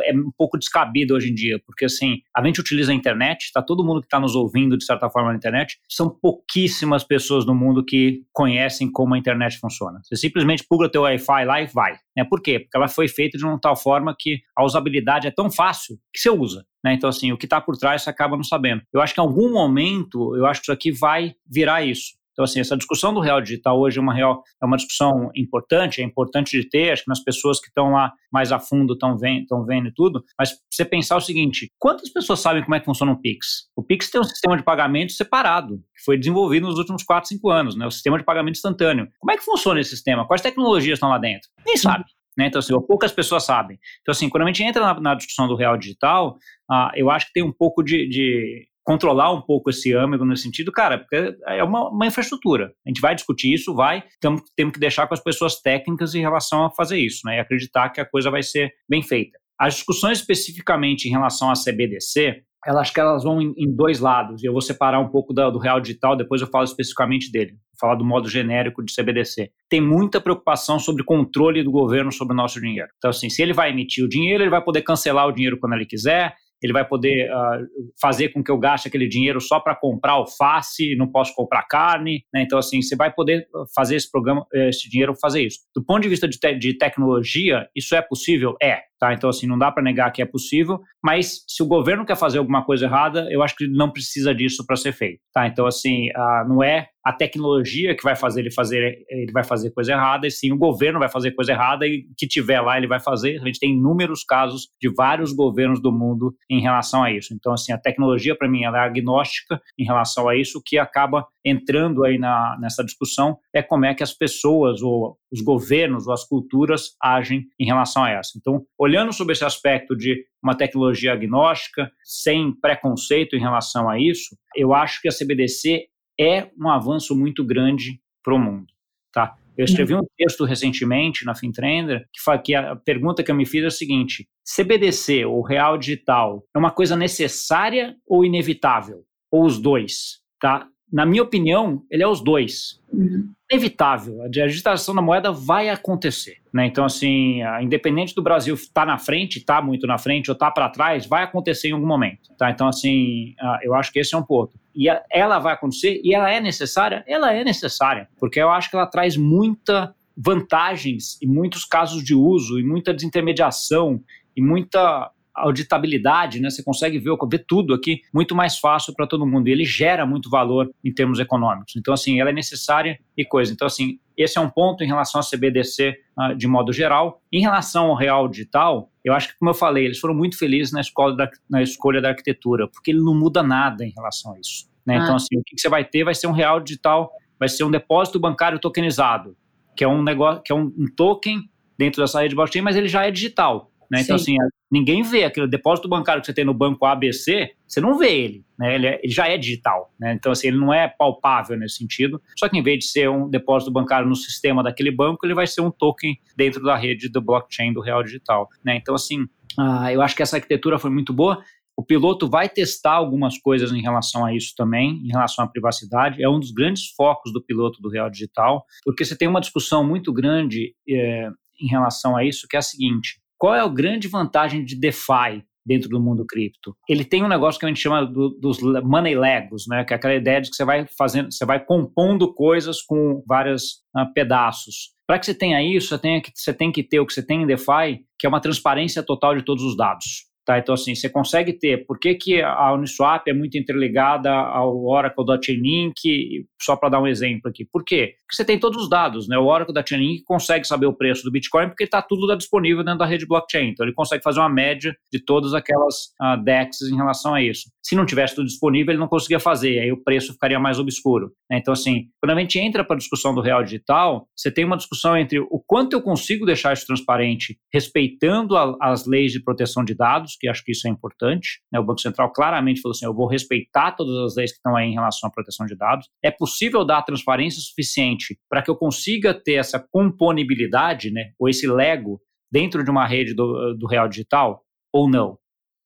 [0.04, 3.62] é um pouco descabido hoje em dia, porque assim, a gente utiliza a internet, está
[3.62, 7.56] todo mundo que está nos ouvindo de certa forma na internet, são pouquíssimas pessoas no
[7.56, 10.00] mundo que conhecem como a internet funciona.
[10.04, 11.98] Você simplesmente pluga teu Wi-Fi lá e vai.
[12.16, 12.24] Né?
[12.24, 12.60] Por quê?
[12.60, 16.20] Porque ela foi feita de uma tal forma que a usabilidade é tão fácil que
[16.20, 16.66] você usa.
[16.84, 16.94] Né?
[16.94, 18.82] Então, assim, o que está por trás você acaba não sabendo.
[18.94, 22.18] Eu acho que em algum momento, eu acho que isso aqui vai virar isso.
[22.38, 26.02] Então, assim, essa discussão do real digital hoje é uma, real, é uma discussão importante,
[26.02, 29.17] é importante de ter, acho que nas pessoas que estão lá mais a fundo estão
[29.17, 32.86] vendo, estão vendo tudo, mas você pensar o seguinte, quantas pessoas sabem como é que
[32.86, 33.69] funciona o Pix?
[33.76, 37.50] O Pix tem um sistema de pagamento separado, que foi desenvolvido nos últimos 4, 5
[37.50, 37.88] anos, né?
[37.88, 39.08] o sistema de pagamento instantâneo.
[39.17, 40.28] Como é que funciona esse sistema?
[40.28, 41.50] Quais tecnologias estão lá dentro?
[41.65, 42.06] Nem sabe.
[42.38, 42.45] Né?
[42.45, 43.80] Então, assim, poucas pessoas sabem.
[44.02, 46.38] Então, assim, quando a gente entra na, na discussão do real digital,
[46.69, 50.43] uh, eu acho que tem um pouco de, de controlar um pouco esse âmago nesse
[50.43, 52.71] sentido, cara, porque é uma, uma infraestrutura.
[52.86, 56.21] A gente vai discutir isso, vai, temos, temos que deixar com as pessoas técnicas em
[56.21, 57.36] relação a fazer isso, né?
[57.36, 59.38] E acreditar que a coisa vai ser bem feita.
[59.60, 64.00] As discussões especificamente em relação à CBDC, elas acho que elas vão em, em, dois
[64.00, 67.30] lados, e eu vou separar um pouco da, do real digital, depois eu falo especificamente
[67.30, 69.52] dele, vou falar do modo genérico de CBDC.
[69.69, 72.88] Tem muita preocupação sobre controle do governo sobre o nosso dinheiro.
[72.97, 75.73] Então, assim, se ele vai emitir o dinheiro, ele vai poder cancelar o dinheiro quando
[75.73, 77.67] ele quiser, ele vai poder uh,
[78.02, 82.24] fazer com que eu gaste aquele dinheiro só para comprar alface, não posso comprar carne,
[82.34, 82.41] né?
[82.41, 85.60] Então, assim, você vai poder fazer esse programa, esse dinheiro fazer isso.
[85.76, 88.56] Do ponto de vista de, te de tecnologia, isso é possível?
[88.62, 88.87] É.
[89.00, 89.14] Tá?
[89.14, 92.40] Então, assim, não dá para negar que é possível, mas se o governo quer fazer
[92.40, 95.22] alguma coisa errada, eu acho que não precisa disso para ser feito.
[95.34, 95.46] Tá?
[95.46, 99.72] Então, assim, uh, não é a tecnologia que vai fazer ele fazer ele vai fazer
[99.72, 102.88] coisa errada, e sim o governo vai fazer coisa errada e que tiver lá ele
[102.88, 103.40] vai fazer.
[103.42, 107.34] A gente tem inúmeros casos de vários governos do mundo em relação a isso.
[107.34, 111.26] Então, assim, a tecnologia para mim ela é agnóstica em relação a isso, que acaba
[111.46, 116.14] entrando aí na, nessa discussão é como é que as pessoas ou os governos ou
[116.14, 118.32] as culturas agem em relação a essa.
[118.38, 124.36] Então, olhando sobre esse aspecto de uma tecnologia agnóstica, sem preconceito em relação a isso,
[124.56, 125.88] eu acho que a CBDC
[126.19, 128.67] é um avanço muito grande para o mundo.
[129.12, 129.36] Tá?
[129.58, 133.45] Eu escrevi um texto recentemente na FinTrender que, fala que a pergunta que eu me
[133.45, 139.04] fiz é a seguinte: CBDC ou real digital é uma coisa necessária ou inevitável?
[139.32, 140.21] Ou os dois?
[140.39, 140.67] Tá?
[140.91, 142.82] Na minha opinião, ele é os dois.
[142.91, 143.32] Uhum.
[143.52, 146.38] Inevitável, a digitação da moeda vai acontecer.
[146.54, 146.65] Né?
[146.65, 150.34] Então, assim, independente do Brasil estar tá na frente, estar tá muito na frente ou
[150.34, 152.34] estar tá para trás, vai acontecer em algum momento.
[152.38, 152.50] Tá?
[152.50, 154.58] Então, assim, eu acho que esse é um ponto.
[154.76, 157.04] E ela vai acontecer e ela é necessária?
[157.08, 162.15] Ela é necessária, porque eu acho que ela traz muita vantagens e muitos casos de
[162.15, 164.02] uso e muita desintermediação
[164.36, 166.50] e muita auditabilidade, né?
[166.50, 169.47] Você consegue ver, ver tudo aqui muito mais fácil para todo mundo.
[169.47, 171.76] E ele gera muito valor em termos econômicos.
[171.76, 173.54] Então, assim, ela é necessária e coisa.
[173.54, 177.21] Então, assim, esse é um ponto em relação à CBDC ah, de modo geral.
[177.32, 180.73] Em relação ao real digital, eu acho que, como eu falei, eles foram muito felizes
[180.73, 184.39] na, escola da, na escolha da arquitetura, porque ele não muda nada em relação a
[184.39, 184.67] isso.
[184.86, 184.95] Né?
[184.95, 185.04] Então, ah.
[185.04, 187.71] Então, assim, o que você vai ter vai ser um real digital, vai ser um
[187.71, 189.38] depósito bancário tokenizado,
[189.76, 191.47] que é um negócio, que é um, um token
[191.78, 193.71] dentro dessa rede blockchain, mas ele já é digital.
[193.89, 194.02] Né?
[194.02, 194.36] Então, assim,
[194.71, 198.45] ninguém vê aquele depósito bancário que você tem no banco ABC, você não vê ele,
[198.58, 198.76] né?
[198.76, 199.93] ele, é, ele, já é digital.
[200.00, 200.13] Né?
[200.13, 202.21] Então, assim, ele não é palpável nesse sentido.
[202.38, 205.47] Só que em vez de ser um depósito bancário no sistema daquele banco, ele vai
[205.47, 208.50] ser um token dentro da rede do blockchain do real digital.
[208.63, 208.76] Né?
[208.76, 209.23] Então, assim,
[209.58, 211.41] uh, eu acho que essa arquitetura foi muito boa.
[211.78, 216.23] O piloto vai testar algumas coisas em relação a isso também, em relação à privacidade.
[216.23, 219.86] É um dos grandes focos do piloto do Real Digital, porque você tem uma discussão
[219.86, 221.30] muito grande é,
[221.62, 225.43] em relação a isso, que é a seguinte: qual é a grande vantagem de DeFi
[225.65, 226.76] dentro do mundo cripto?
[226.88, 229.84] Ele tem um negócio que a gente chama do, dos money legos, né?
[229.84, 233.82] Que é aquela ideia de que você vai fazendo, você vai compondo coisas com vários
[233.95, 234.95] uh, pedaços.
[235.06, 237.26] Para que você tenha isso, você tem, que, você tem que ter o que você
[237.26, 240.27] tem em DeFi, que é uma transparência total de todos os dados.
[240.48, 240.58] Tá?
[240.58, 241.86] Então, assim, você consegue ter.
[241.86, 246.46] Por que, que a Uniswap é muito interligada ao Oracle da Chainlink?
[246.62, 247.66] Só para dar um exemplo aqui.
[247.66, 248.14] Por quê?
[248.22, 249.28] Porque você tem todos os dados.
[249.28, 249.38] Né?
[249.38, 253.00] O Oracle da Chainlink consegue saber o preço do Bitcoin porque está tudo disponível dentro
[253.00, 253.72] da rede blockchain.
[253.72, 257.70] Então, ele consegue fazer uma média de todas aquelas uh, DEXs em relação a isso.
[257.88, 259.80] Se não tivesse tudo disponível, ele não conseguia fazer.
[259.80, 261.32] Aí o preço ficaria mais obscuro.
[261.50, 261.58] Né?
[261.58, 264.76] Então, assim, quando a gente entra para a discussão do real digital, você tem uma
[264.76, 269.86] discussão entre o quanto eu consigo deixar isso transparente, respeitando a, as leis de proteção
[269.86, 271.62] de dados, que acho que isso é importante.
[271.71, 271.80] Né?
[271.80, 274.89] O Banco Central claramente falou assim: eu vou respeitar todas as leis que estão aí
[274.89, 276.10] em relação à proteção de dados.
[276.21, 281.65] É possível dar transparência suficiente para que eu consiga ter essa componibilidade, né, ou esse
[281.65, 282.19] Lego
[282.52, 284.62] dentro de uma rede do, do real digital
[284.93, 285.38] ou não?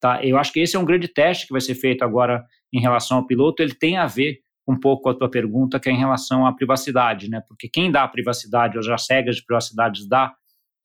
[0.01, 0.23] Tá?
[0.25, 3.17] Eu acho que esse é um grande teste que vai ser feito agora em relação
[3.17, 3.61] ao piloto.
[3.61, 6.53] Ele tem a ver um pouco com a tua pergunta, que é em relação à
[6.53, 7.41] privacidade, né?
[7.47, 10.33] Porque quem dá a privacidade, ou as regras de privacidade da,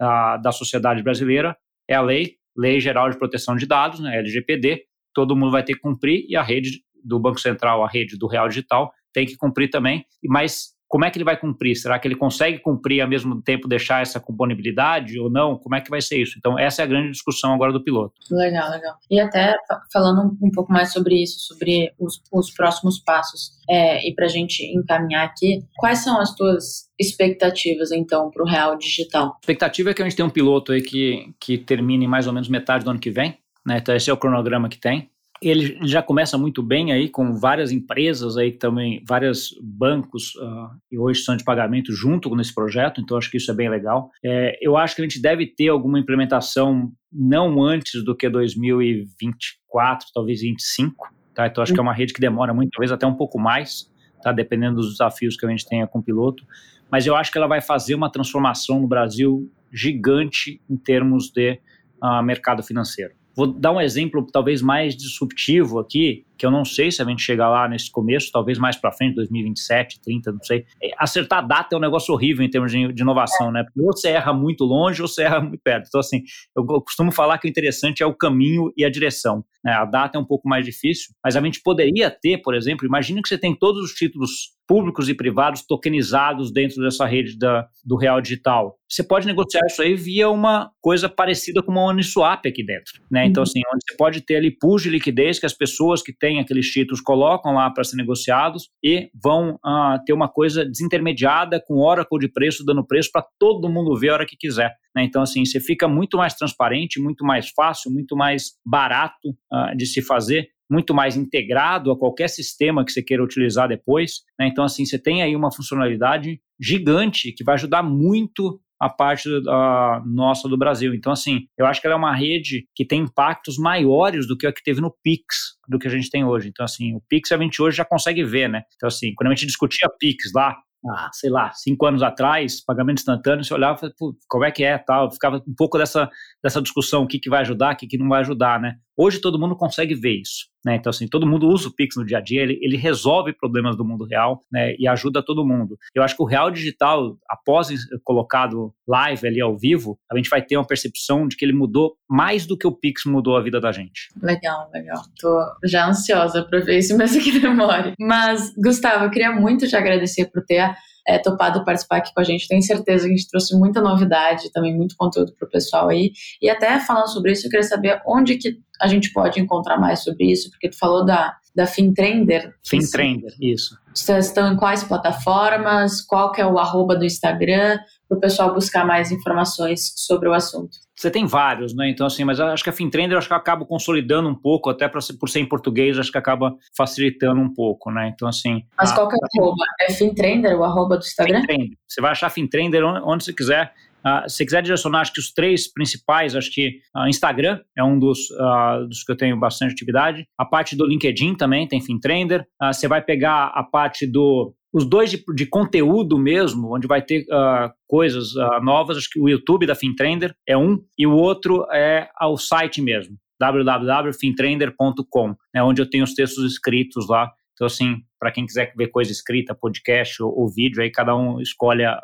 [0.01, 1.57] a, da sociedade brasileira
[1.89, 5.75] é a lei, Lei Geral de Proteção de Dados, né, LGPD, todo mundo vai ter
[5.75, 9.37] que cumprir e a rede do Banco Central, a rede do Real Digital, tem que
[9.37, 10.05] cumprir também.
[10.25, 11.75] Mas como é que ele vai cumprir?
[11.77, 15.59] Será que ele consegue cumprir ao mesmo tempo deixar essa componibilidade ou não?
[15.59, 16.35] Como é que vai ser isso?
[16.39, 18.15] Então, essa é a grande discussão agora do piloto.
[18.31, 18.95] Legal, legal.
[19.11, 19.57] E até
[19.93, 24.29] falando um pouco mais sobre isso, sobre os, os próximos passos, é, e para a
[24.29, 29.27] gente encaminhar aqui, quais são as tuas expectativas, então, para o Real Digital?
[29.27, 32.33] A expectativa é que a gente tenha um piloto aí que, que termine mais ou
[32.33, 33.39] menos metade do ano que vem.
[33.67, 33.79] Né?
[33.79, 35.11] Então, esse é o cronograma que tem
[35.43, 40.99] ele já começa muito bem aí com várias empresas aí também, vários bancos uh, e
[40.99, 44.11] hoje são de pagamento junto nesse projeto, então acho que isso é bem legal.
[44.25, 50.09] É, eu acho que a gente deve ter alguma implementação não antes do que 2024,
[50.15, 51.47] talvez 2025, tá?
[51.47, 53.91] Então acho que é uma rede que demora muito, talvez até um pouco mais,
[54.23, 54.33] tá?
[54.33, 56.45] Dependendo dos desafios que a gente tenha com o piloto,
[56.91, 61.59] mas eu acho que ela vai fazer uma transformação no Brasil gigante em termos de
[62.03, 63.15] uh, mercado financeiro.
[63.37, 67.23] Vou dar um exemplo talvez mais disruptivo aqui, que eu não sei se a gente
[67.23, 70.65] chegar lá nesse começo, talvez mais para frente, 2027, 30, não sei.
[70.83, 73.63] É, acertar a data é um negócio horrível em termos de, inovação, né?
[73.63, 75.87] Porque ou você erra muito longe ou você erra muito perto.
[75.89, 76.23] Então, assim,
[76.57, 79.45] eu, costumo falar que o interessante é o caminho e a direção.
[79.63, 79.73] Né?
[79.73, 83.21] A data é um pouco mais difícil, mas a gente poderia ter, por exemplo, imagine
[83.21, 87.97] que você tem todos os títulos públicos e privados tokenizados dentro dessa rede da, do
[87.97, 88.77] real digital.
[88.89, 93.01] Você pode negociar isso aí via uma coisa parecida com uma Uniswap aqui dentro.
[93.11, 93.27] Né?
[93.27, 93.49] Então, uhum.
[93.49, 96.71] assim, onde você pode ter ali pools de liquidez que as pessoas que têm aqueles
[96.71, 102.19] títulos colocam lá para ser negociados e vão uh, ter uma coisa desintermediada com Oracle
[102.19, 104.75] de preço dando preço para todo mundo ver a hora que quiser.
[104.95, 105.05] Né?
[105.05, 109.85] Então, assim, você fica muito mais transparente, muito mais fácil, muito mais barato uh, de
[109.87, 114.23] se fazer muito mais integrado a qualquer sistema que você queira utilizar depois.
[114.39, 114.49] Né?
[114.49, 120.05] Então, assim, você tem aí uma funcionalidade gigante que vai ajudar muito a parte uh,
[120.07, 120.95] nossa do Brasil.
[120.95, 124.47] Então, assim, eu acho que ela é uma rede que tem impactos maiores do que
[124.47, 126.49] a que teve no Pix, do que a gente tem hoje.
[126.49, 128.63] Então, assim, o Pix a gente hoje já consegue ver, né?
[128.75, 130.57] Então, assim, quando a gente discutia Pix lá,
[130.89, 134.63] ah, sei lá, cinco anos atrás, pagamento instantâneo, você olhava e falava, como é que
[134.63, 136.09] é, tal, ficava um pouco dessa,
[136.43, 138.77] dessa discussão, o que, que vai ajudar, o que, que não vai ajudar, né?
[138.97, 140.47] Hoje todo mundo consegue ver isso.
[140.65, 140.77] Né?
[140.77, 143.77] Então, assim, todo mundo usa o Pix no dia a dia, ele, ele resolve problemas
[143.77, 144.75] do mundo real né?
[144.79, 145.79] e ajuda todo mundo.
[145.95, 147.69] Eu acho que o real digital, após
[148.03, 151.95] colocado live ali ao vivo, a gente vai ter uma percepção de que ele mudou
[152.11, 154.09] mais do que o Pix mudou a vida da gente.
[154.21, 155.03] Legal, legal.
[155.21, 157.95] Tô já ansiosa para ver isso, mesmo que demore.
[158.01, 160.75] Mas, Gustavo, eu queria muito te agradecer por ter
[161.07, 162.49] é, topado participar aqui com a gente.
[162.49, 166.13] Tenho certeza que a gente trouxe muita novidade, também muito conteúdo para o pessoal aí.
[166.43, 170.01] E até falando sobre isso, eu queria saber onde que a gente pode encontrar mais
[170.03, 172.55] sobre isso, porque tu falou da, da FinTrender.
[172.63, 173.79] FinTrender, isso.
[173.95, 176.03] Vocês estão em quais plataformas?
[176.03, 177.79] Qual que é o arroba do Instagram?
[178.07, 180.77] Para o pessoal buscar mais informações sobre o assunto.
[180.95, 181.89] Você tem vários, né?
[181.89, 185.01] Então, assim, mas acho que a FinTrender acho que acaba consolidando um pouco, até pra,
[185.19, 188.13] por ser em português, acho que acaba facilitando um pouco, né?
[188.15, 188.63] Então, assim.
[188.79, 189.65] Mas a, qual que é o arroba?
[189.81, 191.41] É FinTrender, o arroba do Instagram?
[191.41, 191.79] FinTrender.
[191.89, 193.73] Você vai achar FinTrender onde, onde você quiser.
[194.05, 197.99] Uh, se quiser direcionar, acho que os três principais, acho que uh, Instagram é um
[197.99, 200.27] dos, uh, dos que eu tenho bastante atividade.
[200.39, 202.47] A parte do LinkedIn também tem FinTrender.
[202.73, 207.23] você vai pegar a parte do os dois de, de, conteúdo mesmo, onde vai ter
[207.23, 211.67] uh, coisas uh, novas, acho que o YouTube da FinTrender é um, e o outro
[211.73, 217.33] é o site mesmo, www.fintrender.com, né, onde eu tenho os textos escritos lá.
[217.55, 221.41] Então, assim, para quem quiser ver coisa escrita, podcast ou, ou, vídeo, aí cada um
[221.41, 221.99] escolhe a,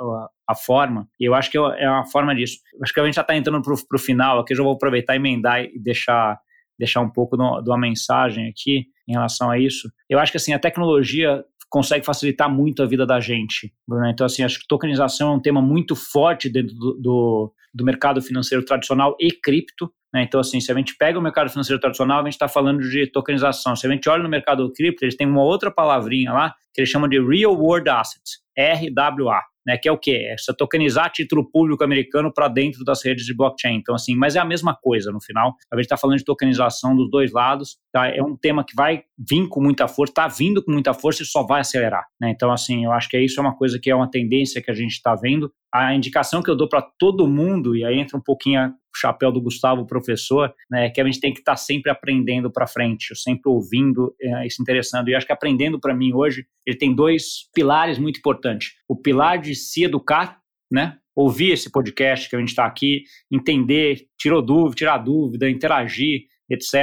[0.54, 1.08] forma.
[1.18, 2.58] E eu acho que é uma forma disso.
[2.82, 5.16] Acho que a gente já está entrando para o final, aqui eu já vou aproveitar
[5.16, 6.38] emendar e deixar,
[6.78, 9.90] deixar um pouco de uma mensagem aqui em relação a isso.
[10.08, 13.72] Eu acho que assim, a tecnologia consegue facilitar muito a vida da gente.
[13.88, 14.06] Bruno.
[14.06, 18.20] Então, assim, acho que tokenização é um tema muito forte dentro do, do, do mercado
[18.20, 19.90] financeiro tradicional e cripto.
[20.12, 20.22] Né?
[20.22, 23.06] Então, assim, se a gente pega o mercado financeiro tradicional, a gente está falando de
[23.06, 23.74] tokenização.
[23.74, 26.90] Se a gente olha no mercado cripto, eles têm uma outra palavrinha lá que eles
[26.90, 30.26] chamam de Real World Assets, RWA né, que é o quê?
[30.28, 33.76] É você tokenizar título público americano para dentro das redes de blockchain.
[33.76, 35.54] Então, assim, mas é a mesma coisa no final.
[35.72, 37.78] A gente está falando de tokenização dos dois lados.
[37.92, 38.08] Tá?
[38.08, 41.26] É um tema que vai vir com muita força, está vindo com muita força e
[41.26, 42.04] só vai acelerar.
[42.20, 42.30] Né?
[42.30, 44.74] Então, assim, eu acho que isso é uma coisa que é uma tendência que a
[44.74, 45.52] gente está vendo.
[45.72, 49.32] A indicação que eu dou para todo mundo, e aí entra um pouquinho o chapéu
[49.32, 52.66] do Gustavo, professor, né, é que a gente tem que estar tá sempre aprendendo para
[52.66, 55.08] frente, sempre ouvindo é, e se interessando.
[55.08, 58.72] E acho que aprendendo para mim hoje, ele tem dois pilares muito importantes.
[58.86, 60.38] O pilar de se educar,
[60.70, 60.98] né?
[61.14, 66.74] Ouvir esse podcast que a gente está aqui, entender, tirou dúvida, tirar dúvida, interagir, etc.,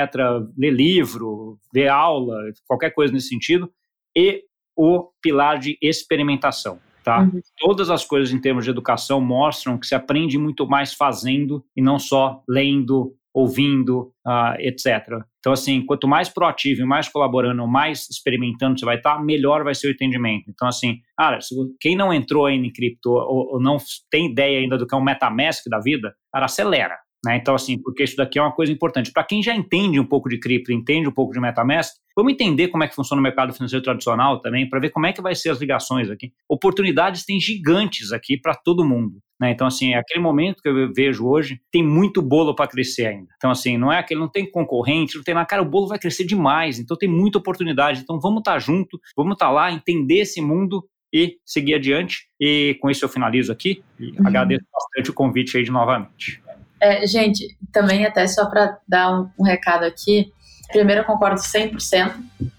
[0.58, 2.36] ler livro, ver aula,
[2.68, 3.72] qualquer coisa nesse sentido,
[4.16, 4.44] e
[4.76, 6.80] o pilar de experimentação.
[7.10, 7.22] Tá?
[7.22, 7.42] Uhum.
[7.58, 11.82] Todas as coisas em termos de educação mostram que se aprende muito mais fazendo e
[11.82, 15.08] não só lendo, ouvindo, uh, etc.
[15.40, 19.74] Então, assim, quanto mais proativo e mais colaborando, mais experimentando você vai estar, melhor vai
[19.74, 20.52] ser o entendimento.
[20.52, 21.40] Então, assim, cara,
[21.80, 23.78] quem não entrou ainda em cripto ou, ou não
[24.12, 26.96] tem ideia ainda do que é um MetaMask da vida, cara, acelera.
[27.26, 27.38] Né?
[27.38, 29.12] Então, assim, porque isso daqui é uma coisa importante.
[29.12, 32.70] Para quem já entende um pouco de cripto, entende um pouco de MetaMask, vamos entender
[32.70, 35.36] como é que funciona o mercado financeiro tradicional também, para ver como é que vai
[35.36, 36.32] ser as ligações aqui.
[36.48, 39.20] Oportunidades tem gigantes aqui para todo mundo.
[39.40, 39.52] Né?
[39.52, 43.28] Então, assim, é aquele momento que eu vejo hoje, tem muito bolo para crescer ainda.
[43.38, 45.46] Então, assim, não é aquele, não tem concorrente, não tem nada.
[45.46, 48.02] Cara, o bolo vai crescer demais, então tem muita oportunidade.
[48.02, 52.28] Então, vamos estar tá junto, vamos estar tá lá, entender esse mundo e seguir adiante.
[52.40, 54.28] E com isso eu finalizo aqui e uhum.
[54.28, 56.42] agradeço bastante o convite aí de novamente.
[56.80, 60.32] É, gente, também até só para dar um, um, recado aqui,
[60.72, 62.14] primeiro eu concordo 100%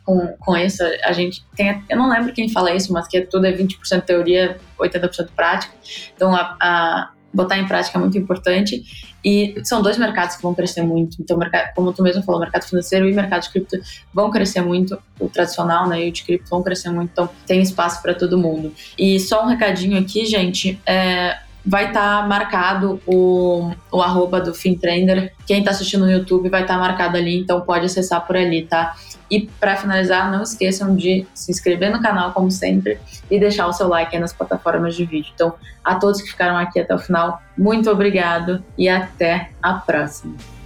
[0.04, 3.46] com, com isso, a gente tem, eu não lembro quem fala isso, mas que tudo
[3.46, 5.72] é 20% teoria, 80% prática,
[6.14, 8.82] então a, a, botar em prática é muito importante
[9.24, 11.38] e são dois mercados que vão crescer muito, então
[11.74, 13.76] como tu mesmo falou, mercado financeiro e mercado de cripto
[14.12, 17.60] vão crescer muito, o tradicional né, e o de cripto vão crescer muito, então tem
[17.60, 18.72] espaço para todo mundo.
[18.98, 24.54] E só um recadinho aqui, gente, é, vai estar tá marcado o, o arroba do
[24.54, 25.32] FinTrender.
[25.46, 28.66] Quem está assistindo no YouTube vai estar tá marcado ali, então pode acessar por ali,
[28.66, 28.94] tá?
[29.30, 32.98] E para finalizar, não esqueçam de se inscrever no canal, como sempre,
[33.30, 35.30] e deixar o seu like nas plataformas de vídeo.
[35.34, 40.59] Então, a todos que ficaram aqui até o final, muito obrigado e até a próxima.